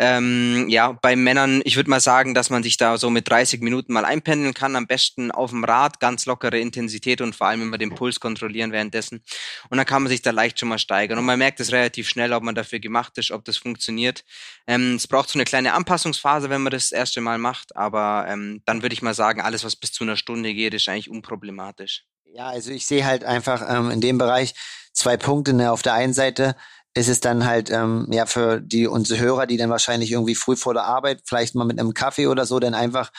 [0.00, 3.60] Ähm, ja, bei Männern, ich würde mal sagen, dass man sich da so mit 30
[3.62, 4.76] Minuten mal einpendeln kann.
[4.76, 8.70] Am besten auf dem Rad, ganz lockere Intensität und vor allem immer den Puls kontrollieren
[8.70, 9.24] währenddessen.
[9.70, 11.18] Und dann kann man sich da leicht schon mal steigern.
[11.18, 14.24] Und man merkt es relativ schnell, ob man dafür gemacht ist, ob das funktioniert.
[14.68, 17.74] Ähm, es braucht so eine kleine Anpassungsphase, wenn man das, das erste Mal macht.
[17.74, 20.88] Aber ähm, dann würde ich mal sagen, alles, was bis zu einer Stunde geht, ist
[20.88, 22.04] eigentlich unproblematisch.
[22.24, 24.54] Ja, also ich sehe halt einfach ähm, in dem Bereich
[24.92, 25.54] zwei Punkte.
[25.54, 25.72] Ne?
[25.72, 26.54] Auf der einen Seite
[26.94, 30.56] ist es dann halt ähm, ja für die unsere Hörer, die dann wahrscheinlich irgendwie früh
[30.56, 33.10] vor der Arbeit vielleicht mal mit einem Kaffee oder so dann einfach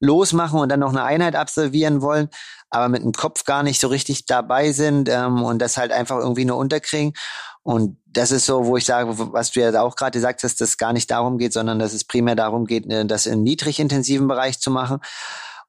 [0.00, 2.28] losmachen und dann noch eine Einheit absolvieren wollen,
[2.70, 6.18] aber mit dem Kopf gar nicht so richtig dabei sind ähm, und das halt einfach
[6.18, 7.14] irgendwie nur unterkriegen.
[7.62, 10.70] Und das ist so, wo ich sage, was du ja auch gerade gesagt hast, dass
[10.70, 13.80] es gar nicht darum geht, sondern dass es primär darum geht, äh, das in niedrig
[13.80, 14.98] intensiven Bereich zu machen.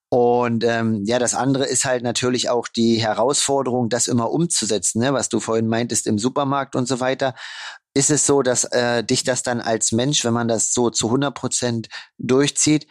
[0.10, 5.14] Und ähm, ja, das andere ist halt natürlich auch die Herausforderung, das immer umzusetzen, ne?
[5.14, 7.34] was du vorhin meintest im Supermarkt und so weiter.
[7.94, 11.08] Ist es so, dass äh, dich das dann als Mensch, wenn man das so zu
[11.08, 11.88] 100 Prozent
[12.18, 12.88] durchzieht,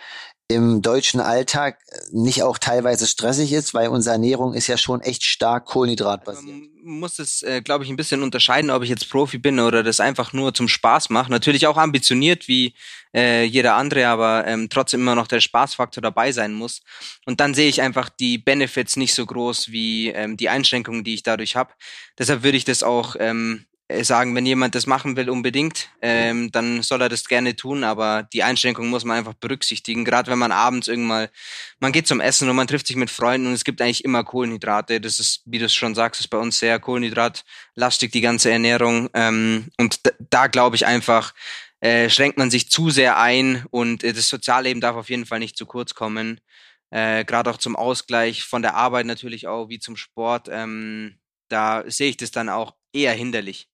[0.48, 1.78] im deutschen Alltag
[2.12, 6.44] nicht auch teilweise stressig ist, weil unsere Ernährung ist ja schon echt stark kohlenhydratbasiert.
[6.82, 9.82] Man muss es, äh, glaube ich, ein bisschen unterscheiden, ob ich jetzt Profi bin oder
[9.82, 11.30] das einfach nur zum Spaß mache.
[11.30, 12.74] Natürlich auch ambitioniert wie
[13.14, 16.82] äh, jeder andere, aber ähm, trotzdem immer noch der Spaßfaktor dabei sein muss.
[17.24, 21.14] Und dann sehe ich einfach die Benefits nicht so groß wie ähm, die Einschränkungen, die
[21.14, 21.72] ich dadurch habe.
[22.18, 26.50] Deshalb würde ich das auch ähm, äh, sagen, wenn jemand das machen will unbedingt, ähm,
[26.50, 30.06] dann soll er das gerne tun, aber die Einschränkung muss man einfach berücksichtigen.
[30.06, 31.28] Gerade wenn man abends irgendwann,
[31.80, 34.24] man geht zum Essen und man trifft sich mit Freunden und es gibt eigentlich immer
[34.24, 35.02] Kohlenhydrate.
[35.02, 39.10] Das ist, wie du es schon sagst, ist bei uns sehr kohlenhydratlastig, die ganze Ernährung.
[39.12, 41.34] Ähm, und da, da glaube ich einfach,
[41.80, 45.40] äh, schränkt man sich zu sehr ein und äh, das Sozialleben darf auf jeden Fall
[45.40, 46.40] nicht zu kurz kommen.
[46.88, 50.48] Äh, Gerade auch zum Ausgleich von der Arbeit natürlich auch, wie zum Sport.
[50.50, 51.18] Ähm,
[51.50, 53.68] da sehe ich das dann auch eher hinderlich.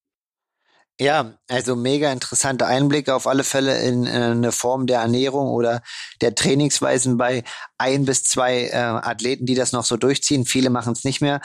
[1.01, 5.81] Ja, also mega interessante Einblicke auf alle Fälle in äh, eine Form der Ernährung oder
[6.21, 7.43] der Trainingsweisen bei
[7.79, 10.45] ein bis zwei äh, Athleten, die das noch so durchziehen.
[10.45, 11.41] Viele machen es nicht mehr.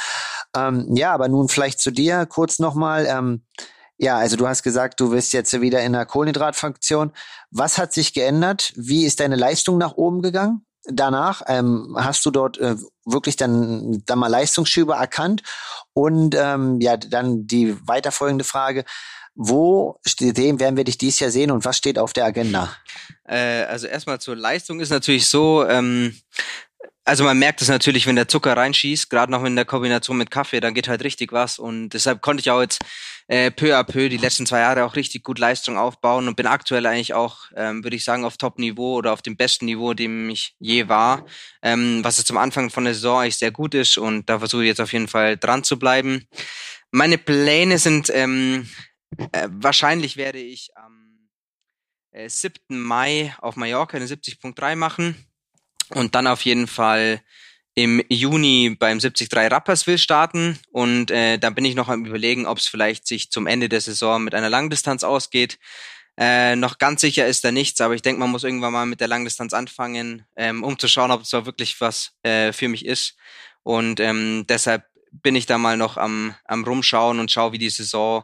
[0.54, 3.06] Ähm, ja, aber nun vielleicht zu dir kurz nochmal.
[3.06, 3.46] Ähm,
[3.98, 7.14] ja, also du hast gesagt, du bist jetzt wieder in der Kohlenhydratfunktion.
[7.50, 8.74] Was hat sich geändert?
[8.76, 10.66] Wie ist deine Leistung nach oben gegangen?
[10.84, 15.44] Danach ähm, hast du dort äh, wirklich dann, dann mal Leistungsschübe erkannt
[15.94, 18.84] und ähm, ja, dann die weiterfolgende Frage,
[19.36, 22.76] wo stehen, werden wir dich dieses Jahr sehen und was steht auf der Agenda?
[23.28, 26.16] Äh, also erstmal zur Leistung ist natürlich so, ähm,
[27.08, 30.32] also man merkt es natürlich, wenn der Zucker reinschießt, gerade noch in der Kombination mit
[30.32, 31.60] Kaffee, dann geht halt richtig was.
[31.60, 32.80] Und deshalb konnte ich auch jetzt
[33.28, 36.48] äh, peu à peu die letzten zwei Jahre auch richtig gut Leistung aufbauen und bin
[36.48, 40.32] aktuell eigentlich auch, ähm, würde ich sagen, auf Top-Niveau oder auf dem besten Niveau, dem
[40.32, 41.26] ich je war.
[41.62, 44.64] Ähm, was jetzt zum Anfang von der Saison eigentlich sehr gut ist und da versuche
[44.64, 46.28] ich jetzt auf jeden Fall dran zu bleiben.
[46.90, 48.68] Meine Pläne sind ähm,
[49.32, 51.30] äh, wahrscheinlich werde ich am
[52.12, 52.60] äh, 7.
[52.70, 55.16] Mai auf Mallorca eine 70.3 machen
[55.90, 57.22] und dann auf jeden Fall
[57.76, 62.58] im Juni beim 73 Rapperswil starten und äh, da bin ich noch am überlegen, ob
[62.58, 65.60] es vielleicht sich zum Ende der Saison mit einer Langdistanz ausgeht.
[66.18, 69.02] Äh, noch ganz sicher ist da nichts, aber ich denke, man muss irgendwann mal mit
[69.02, 72.86] der Langdistanz anfangen, ähm, um zu schauen, ob es da wirklich was äh, für mich
[72.86, 73.18] ist.
[73.64, 77.70] Und ähm, deshalb bin ich da mal noch am, am rumschauen und schaue, wie die
[77.70, 78.24] Saison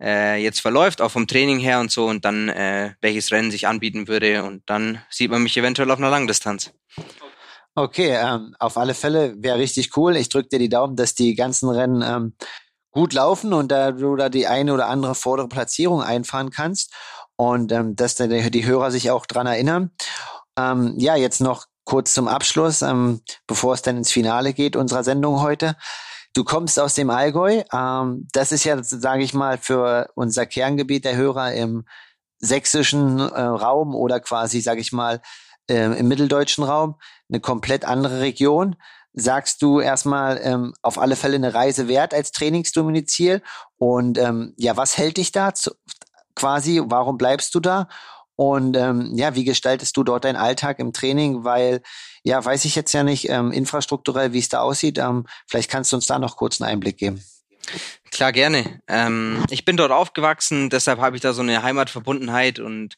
[0.00, 3.66] äh, jetzt verläuft, auch vom Training her und so und dann äh, welches Rennen sich
[3.66, 6.72] anbieten würde und dann sieht man mich eventuell auf einer Langdistanz.
[7.76, 10.16] Okay, ähm, auf alle Fälle wäre richtig cool.
[10.16, 12.34] Ich drücke dir die Daumen, dass die ganzen Rennen ähm,
[12.92, 16.92] gut laufen und da du da die eine oder andere vordere Platzierung einfahren kannst
[17.36, 19.90] und ähm, dass die, die Hörer sich auch dran erinnern.
[20.56, 25.02] Ähm, ja, jetzt noch kurz zum Abschluss, ähm, bevor es dann ins Finale geht unserer
[25.04, 25.76] Sendung heute.
[26.34, 27.62] Du kommst aus dem Allgäu.
[27.72, 31.84] Ähm, das ist ja, sage ich mal, für unser Kerngebiet der Hörer im
[32.38, 35.22] sächsischen äh, Raum oder quasi, sage ich mal,
[35.70, 36.96] äh, im mitteldeutschen Raum
[37.28, 38.74] eine komplett andere Region.
[39.12, 43.40] Sagst du erstmal ähm, auf alle Fälle eine Reise wert als Trainingsdomizil?
[43.76, 45.70] Und ähm, ja, was hält dich da zu,
[46.34, 46.82] quasi?
[46.84, 47.88] Warum bleibst du da?
[48.36, 51.44] Und ähm, ja, wie gestaltest du dort deinen Alltag im Training?
[51.44, 51.82] Weil,
[52.22, 54.98] ja, weiß ich jetzt ja nicht, ähm, infrastrukturell, wie es da aussieht.
[54.98, 57.22] Ähm, vielleicht kannst du uns da noch kurz einen Einblick geben.
[58.10, 58.80] Klar, gerne.
[58.88, 62.96] Ähm, ich bin dort aufgewachsen, deshalb habe ich da so eine Heimatverbundenheit und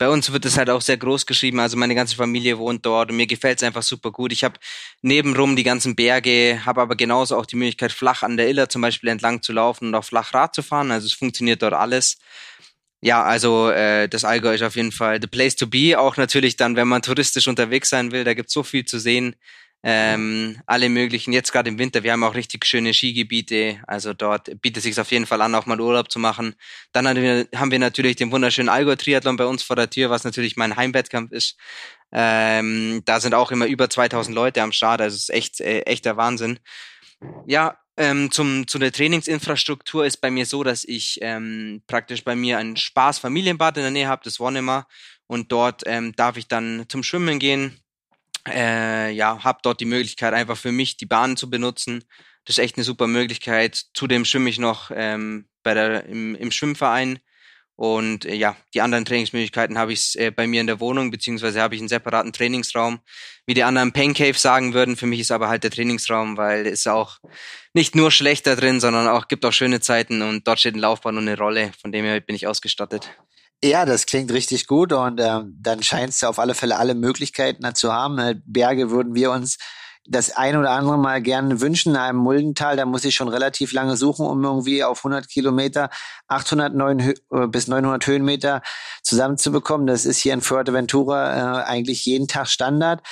[0.00, 1.60] bei uns wird es halt auch sehr groß geschrieben.
[1.60, 4.32] Also meine ganze Familie wohnt dort und mir gefällt es einfach super gut.
[4.32, 4.58] Ich habe
[5.02, 8.80] nebenrum die ganzen Berge, habe aber genauso auch die Möglichkeit, flach an der Iller zum
[8.80, 10.90] Beispiel entlang zu laufen und auch flach Rad zu fahren.
[10.90, 12.16] Also es funktioniert dort alles.
[13.02, 15.98] Ja, also äh, das Allgäu ist auf jeden Fall the place to be.
[15.98, 19.36] Auch natürlich dann, wenn man touristisch unterwegs sein will, da gibt's so viel zu sehen.
[19.82, 24.60] Ähm, alle möglichen, jetzt gerade im Winter, wir haben auch richtig schöne Skigebiete, also dort
[24.60, 26.54] bietet sich auf jeden Fall an, auch mal Urlaub zu machen.
[26.92, 30.76] Dann haben wir, natürlich den wunderschönen Allgäu-Triathlon bei uns vor der Tür, was natürlich mein
[30.76, 31.56] Heimwettkampf ist.
[32.12, 35.80] Ähm, da sind auch immer über 2000 Leute am Start, also es ist echt, äh,
[35.82, 36.58] echter Wahnsinn.
[37.46, 42.34] Ja, ähm, zum, zu der Trainingsinfrastruktur ist bei mir so, dass ich ähm, praktisch bei
[42.34, 44.88] mir ein Spaß-Familienbad in der Nähe habe, das Wonnemar.
[45.26, 47.78] Und dort ähm, darf ich dann zum Schwimmen gehen.
[48.48, 52.02] Äh, ja, habe dort die Möglichkeit, einfach für mich die Bahn zu benutzen.
[52.46, 53.84] Das ist echt eine super Möglichkeit.
[53.92, 57.18] Zudem schwimme ich noch ähm, bei der, im, im Schwimmverein
[57.80, 61.62] und äh, ja, die anderen Trainingsmöglichkeiten habe ich äh, bei mir in der Wohnung, beziehungsweise
[61.62, 63.00] habe ich einen separaten Trainingsraum.
[63.46, 66.86] Wie die anderen Pancave sagen würden, für mich ist aber halt der Trainingsraum, weil es
[66.86, 67.20] auch
[67.72, 71.16] nicht nur schlechter drin, sondern auch gibt auch schöne Zeiten und dort steht ein Laufbahn
[71.16, 73.08] und eine Rolle, von dem her bin ich ausgestattet.
[73.64, 76.94] Ja, das klingt richtig gut und ähm, dann scheint es ja auf alle Fälle alle
[76.94, 78.18] Möglichkeiten zu haben.
[78.18, 79.56] Äh, Berge würden wir uns
[80.10, 81.90] das ein oder andere Mal gerne wünschen.
[81.90, 85.88] In einem Muldental, da muss ich schon relativ lange suchen, um irgendwie auf 100 Kilometer
[86.26, 87.14] 800 9, äh,
[87.46, 88.60] bis 900 Höhenmeter
[89.02, 89.86] zusammenzubekommen.
[89.86, 93.02] Das ist hier in Fuerteventura äh, eigentlich jeden Tag Standard.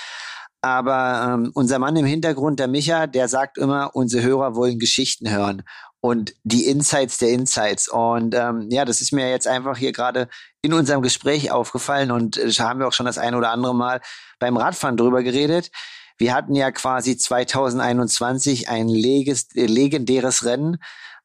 [0.60, 5.30] Aber ähm, unser Mann im Hintergrund, der Micha, der sagt immer, unsere Hörer wollen Geschichten
[5.30, 5.62] hören
[6.00, 7.88] und die Insights der Insights.
[7.88, 10.28] Und ähm, ja, das ist mir jetzt einfach hier gerade
[10.62, 14.00] in unserem Gespräch aufgefallen und äh, haben wir auch schon das ein oder andere Mal
[14.40, 15.70] beim Radfahren drüber geredet.
[16.18, 20.78] Wir hatten ja quasi 2021 ein leges, legendäres Rennen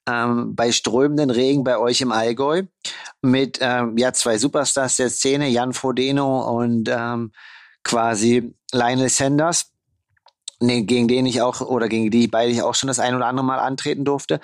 [0.07, 2.63] ähm, bei strömenden Regen bei euch im Allgäu
[3.21, 7.31] mit ähm, ja zwei Superstars der Szene, Jan Frodeno und ähm,
[7.83, 9.71] quasi Lionel Sanders,
[10.59, 13.27] nee, gegen den ich auch oder gegen die beide ich auch schon das ein oder
[13.27, 14.39] andere Mal antreten durfte.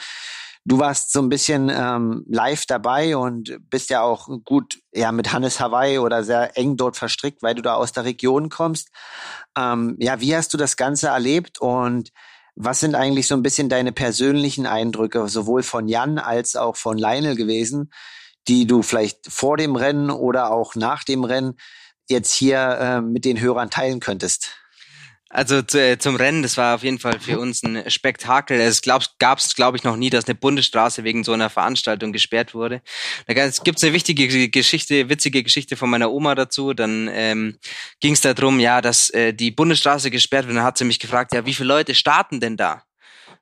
[0.69, 5.33] Du warst so ein bisschen ähm, live dabei und bist ja auch gut ja mit
[5.33, 8.89] Hannes Hawaii oder sehr eng dort verstrickt, weil du da aus der Region kommst.
[9.57, 12.11] Ähm, ja, wie hast du das Ganze erlebt und
[12.55, 16.97] was sind eigentlich so ein bisschen deine persönlichen Eindrücke, sowohl von Jan als auch von
[16.97, 17.89] Lionel gewesen?
[18.49, 21.53] die du vielleicht vor dem Rennen oder auch nach dem Rennen
[22.09, 24.57] jetzt hier äh, mit den Hörern teilen könntest?
[25.31, 28.59] Also zu, äh, zum Rennen, das war auf jeden Fall für uns ein Spektakel.
[28.59, 32.55] Es gab es, glaube ich, noch nie, dass eine Bundesstraße wegen so einer Veranstaltung gesperrt
[32.55, 32.81] wurde.
[33.27, 36.73] Da gibt es eine wichtige Geschichte, witzige Geschichte von meiner Oma dazu.
[36.73, 37.59] Dann ähm,
[37.99, 40.57] ging es darum, ja, dass äh, die Bundesstraße gesperrt wird.
[40.57, 42.83] Dann hat sie mich gefragt, ja, wie viele Leute starten denn da?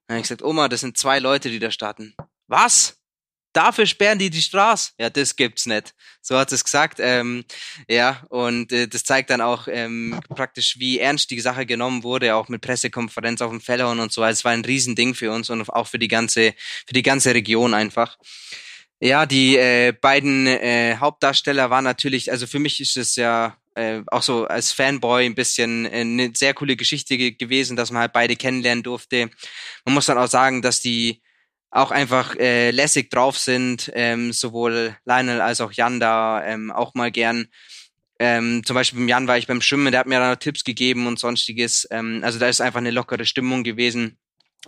[0.08, 2.16] Dann habe ich gesagt, Oma, das sind zwei Leute, die da starten.
[2.48, 2.97] Was?
[3.58, 4.92] Dafür sperren die die Straße.
[5.00, 5.96] Ja, das gibt's nicht.
[6.22, 7.00] So hat es gesagt.
[7.02, 7.44] Ähm,
[7.90, 12.36] ja, und äh, das zeigt dann auch ähm, praktisch, wie ernst die Sache genommen wurde,
[12.36, 14.22] auch mit Pressekonferenz auf dem Fellhorn und so.
[14.22, 16.54] Also es war ein Riesending für uns und auch für die ganze,
[16.86, 18.18] für die ganze Region einfach.
[19.00, 24.02] Ja, die äh, beiden äh, Hauptdarsteller waren natürlich, also für mich ist es ja äh,
[24.08, 28.02] auch so als Fanboy ein bisschen äh, eine sehr coole Geschichte ge gewesen, dass man
[28.02, 29.30] halt beide kennenlernen durfte.
[29.86, 31.22] Man muss dann auch sagen, dass die
[31.70, 36.94] auch einfach äh, lässig drauf sind, ähm, sowohl Lionel als auch Jan da ähm, auch
[36.94, 37.48] mal gern.
[38.20, 40.64] Ähm, zum Beispiel beim Jan war ich beim Schwimmen, der hat mir da noch Tipps
[40.64, 41.88] gegeben und sonstiges.
[41.92, 44.18] Ähm, also da ist einfach eine lockere Stimmung gewesen.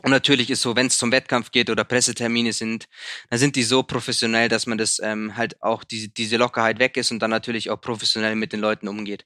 [0.04, 2.86] Und natürlich ist so, wenn es zum Wettkampf geht oder Pressetermine sind,
[3.30, 6.96] dann sind die so professionell, dass man das ähm, halt auch diese, diese Lockerheit weg
[6.96, 9.26] ist und dann natürlich auch professionell mit den Leuten umgeht.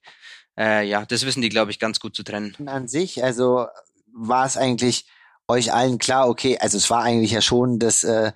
[0.58, 2.56] Äh, ja, das wissen die, glaube ich, ganz gut zu trennen.
[2.66, 3.68] An sich, also
[4.14, 5.06] war es eigentlich
[5.48, 8.32] euch allen klar, okay, also es war eigentlich ja schon, dass äh,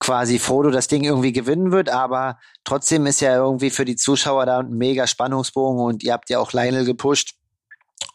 [0.00, 4.46] quasi Frodo das Ding irgendwie gewinnen wird, aber trotzdem ist ja irgendwie für die Zuschauer
[4.46, 7.34] da ein mega Spannungsbogen und ihr habt ja auch Lionel gepusht.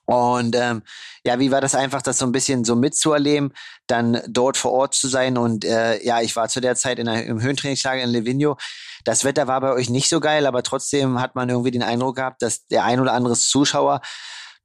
[0.06, 0.84] Und ähm,
[1.24, 3.54] ja, wie war das einfach, das so ein bisschen so mitzuerleben,
[3.88, 5.38] dann dort vor Ort zu sein?
[5.38, 8.58] Und äh, ja, ich war zu der Zeit in einer, im Höhentrainingslager in Livigno.
[9.06, 12.18] Das Wetter war bei euch nicht so geil, aber trotzdem hat man irgendwie den Eindruck
[12.18, 14.02] gehabt, dass der ein oder andere Zuschauer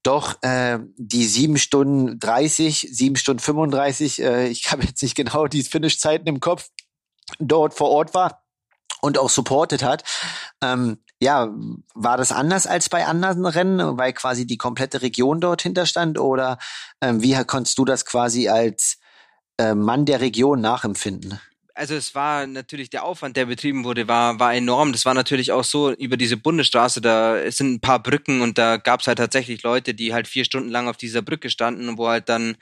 [0.02, 5.46] doch äh, die sieben Stunden 30, sieben Stunden 35, äh, ich habe jetzt nicht genau
[5.46, 6.70] die Finish-Zeiten im Kopf,
[7.38, 8.44] dort vor Ort war
[9.00, 10.04] und auch supportet hat.
[10.62, 11.48] Ähm, ja,
[11.94, 16.18] war das anders als bei anderen Rennen, weil quasi die komplette Region dort hinterstand?
[16.18, 16.58] Oder
[17.00, 18.98] ähm, wie konntest du das quasi als
[19.58, 21.40] äh, Mann der Region nachempfinden?
[21.78, 24.92] Also es war natürlich der Aufwand, der betrieben wurde, war, war enorm.
[24.92, 28.76] Das war natürlich auch so über diese Bundesstraße, da sind ein paar Brücken und da
[28.76, 32.08] gab es halt tatsächlich Leute, die halt vier Stunden lang auf dieser Brücke standen, wo
[32.08, 32.56] halt dann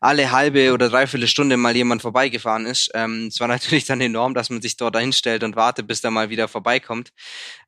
[0.00, 2.90] alle halbe oder dreiviertel Stunde mal jemand vorbeigefahren ist.
[2.94, 6.10] Ähm, es war natürlich dann enorm, dass man sich dort hinstellt und wartet, bis da
[6.10, 7.12] mal wieder vorbeikommt.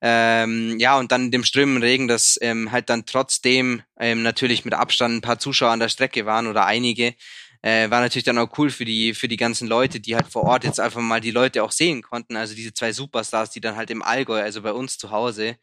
[0.03, 4.65] Ähm, ja, und dann in dem strömenden Regen, dass ähm, halt dann trotzdem ähm, natürlich
[4.65, 7.15] mit Abstand ein paar Zuschauer an der Strecke waren oder einige,
[7.63, 10.45] äh, war natürlich dann auch cool für die für die ganzen Leute, die halt vor
[10.45, 12.37] Ort jetzt einfach mal die Leute auch sehen konnten.
[12.37, 15.57] Also diese zwei Superstars, die dann halt im Allgäu, also bei uns zu Hause.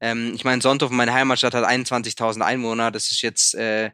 [0.00, 2.90] Ähm, ich meine, Sonntag, meine Heimatstadt hat 21.000 Einwohner.
[2.90, 3.90] Das ist jetzt äh,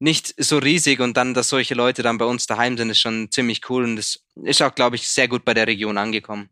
[0.00, 3.30] nicht so riesig und dann, dass solche Leute dann bei uns daheim sind, ist schon
[3.30, 6.48] ziemlich cool und das ist auch, glaube ich, sehr gut bei der Region angekommen.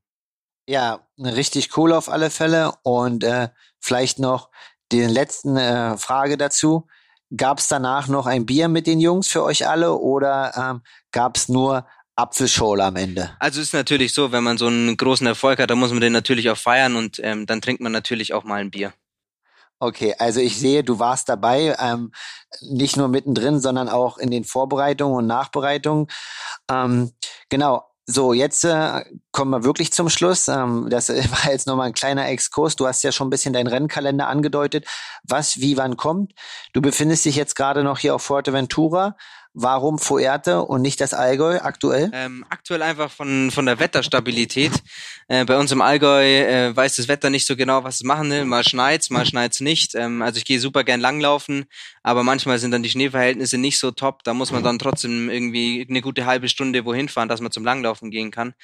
[0.68, 3.48] Ja, richtig cool auf alle Fälle und äh,
[3.80, 4.50] vielleicht noch
[4.92, 6.86] die letzte äh, Frage dazu.
[7.36, 11.36] Gab es danach noch ein Bier mit den Jungs für euch alle oder ähm, gab
[11.36, 11.86] es nur
[12.16, 13.30] Apfelschorle am Ende?
[13.38, 16.12] Also ist natürlich so, wenn man so einen großen Erfolg hat, dann muss man den
[16.12, 18.92] natürlich auch feiern und ähm, dann trinkt man natürlich auch mal ein Bier.
[19.80, 22.10] Okay, also ich sehe, du warst dabei, ähm,
[22.62, 26.08] nicht nur mittendrin, sondern auch in den Vorbereitungen und Nachbereitungen.
[26.68, 27.12] Ähm,
[27.48, 30.48] genau, so, jetzt äh, kommen wir wirklich zum Schluss.
[30.48, 32.74] Ähm, das war jetzt nochmal ein kleiner Exkurs.
[32.74, 34.86] Du hast ja schon ein bisschen deinen Rennkalender angedeutet,
[35.24, 36.32] was wie wann kommt.
[36.72, 39.14] Du befindest dich jetzt gerade noch hier auf Fuerteventura.
[39.60, 42.12] Warum Fuerte und nicht das Allgäu aktuell?
[42.14, 44.72] Ähm, aktuell einfach von, von der Wetterstabilität.
[45.30, 48.30] Äh, bei uns im Allgäu äh, weiß das Wetter nicht so genau, was es machen
[48.30, 48.46] will.
[48.46, 49.94] Mal schneit's, mal schneit's nicht.
[49.94, 51.66] Ähm, also ich gehe super gern langlaufen,
[52.02, 54.24] aber manchmal sind dann die Schneeverhältnisse nicht so top.
[54.24, 57.62] Da muss man dann trotzdem irgendwie eine gute halbe Stunde wohin fahren, dass man zum
[57.62, 58.54] Langlaufen gehen kann.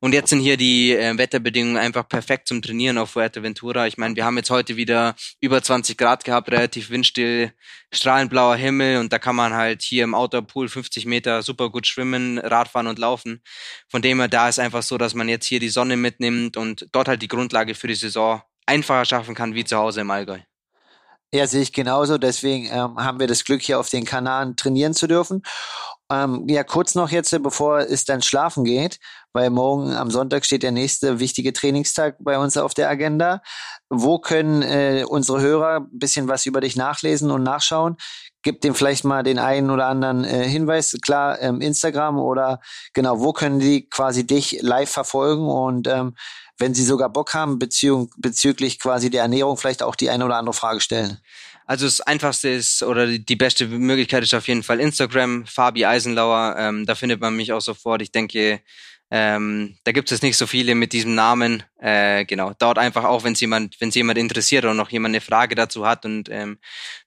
[0.00, 3.86] Und jetzt sind hier die äh, Wetterbedingungen einfach perfekt zum Trainieren auf Fuerteventura.
[3.86, 7.52] Ich meine, wir haben jetzt heute wieder über 20 Grad gehabt, relativ windstill,
[7.92, 11.86] strahlend blauer Himmel und da kann man halt hier im Outdoor-Pool 50 Meter super gut
[11.86, 13.42] schwimmen, Radfahren und laufen.
[13.88, 16.88] Von dem her, da ist einfach so, dass man jetzt hier die Sonne mitnimmt und
[16.92, 20.38] dort halt die Grundlage für die Saison einfacher schaffen kann wie zu Hause im Allgäu.
[21.32, 22.16] Ja, sehe ich genauso.
[22.16, 25.42] Deswegen ähm, haben wir das Glück, hier auf den Kanaren trainieren zu dürfen.
[26.10, 28.98] Ähm, ja, kurz noch jetzt, bevor es dann schlafen geht,
[29.34, 33.42] weil morgen am Sonntag steht der nächste wichtige Trainingstag bei uns auf der Agenda.
[33.90, 37.96] Wo können äh, unsere Hörer ein bisschen was über dich nachlesen und nachschauen?
[38.42, 40.96] Gib dem vielleicht mal den einen oder anderen äh, Hinweis.
[41.02, 42.60] Klar, ähm, Instagram oder
[42.92, 46.14] genau, wo können die quasi dich live verfolgen und ähm,
[46.58, 50.36] wenn sie sogar Bock haben, bezü bezüglich quasi der Ernährung vielleicht auch die eine oder
[50.36, 51.18] andere Frage stellen?
[51.66, 56.56] Also das Einfachste ist oder die beste Möglichkeit ist auf jeden Fall Instagram, Fabi Eisenlauer.
[56.58, 58.00] Ähm, da findet man mich auch sofort.
[58.00, 58.60] Ich denke,
[59.10, 61.62] Ähm, da gibt es nicht so viele mit diesem Namen.
[61.80, 65.22] Äh, genau, dauert einfach auch, wenn es jemand, wenn jemand interessiert oder noch jemand eine
[65.22, 66.58] Frage dazu hat und ähm,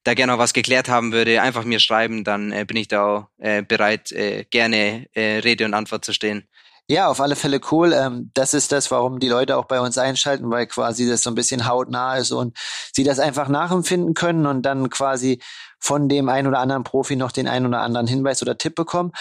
[0.04, 3.06] da gerne noch was geklärt haben würde, einfach mir schreiben, dann äh, bin ich da
[3.06, 6.48] auch äh, bereit, äh, gerne äh, Rede und Antwort zu stehen.
[6.88, 7.94] Ja, auf alle Fälle cool.
[7.94, 11.30] Ähm, das ist das, warum die Leute auch bei uns einschalten, weil quasi das so
[11.30, 12.58] ein bisschen hautnah ist und
[12.92, 15.42] sie das einfach nachempfinden können und dann quasi
[15.80, 19.12] von dem ein oder anderen Profi noch den ein oder anderen Hinweis oder Tipp bekommen.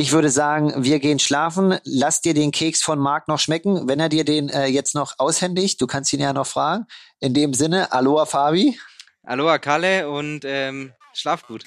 [0.00, 1.76] Ich würde sagen, wir gehen schlafen.
[1.82, 5.14] Lass dir den Keks von Marc noch schmecken, wenn er dir den äh, jetzt noch
[5.18, 5.80] aushändigt.
[5.80, 6.86] Du kannst ihn ja noch fragen.
[7.18, 8.78] In dem Sinne, Aloha Fabi.
[9.24, 11.64] Aloha Kalle und ähm, schlaf gut.